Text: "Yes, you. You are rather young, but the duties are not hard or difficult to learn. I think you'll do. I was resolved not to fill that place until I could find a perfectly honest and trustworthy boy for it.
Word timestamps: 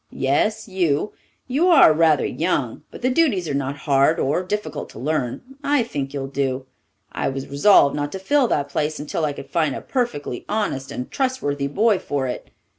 "Yes, 0.09 0.67
you. 0.67 1.13
You 1.45 1.67
are 1.67 1.93
rather 1.93 2.25
young, 2.25 2.81
but 2.89 3.03
the 3.03 3.09
duties 3.11 3.47
are 3.47 3.53
not 3.53 3.77
hard 3.85 4.19
or 4.19 4.41
difficult 4.41 4.89
to 4.89 4.97
learn. 4.99 5.43
I 5.63 5.83
think 5.83 6.11
you'll 6.11 6.25
do. 6.25 6.65
I 7.11 7.29
was 7.29 7.47
resolved 7.47 7.95
not 7.95 8.11
to 8.13 8.17
fill 8.17 8.47
that 8.47 8.67
place 8.69 8.99
until 8.99 9.25
I 9.25 9.33
could 9.33 9.51
find 9.51 9.75
a 9.75 9.81
perfectly 9.81 10.43
honest 10.49 10.91
and 10.91 11.11
trustworthy 11.11 11.67
boy 11.67 11.99
for 11.99 12.25
it. 12.25 12.49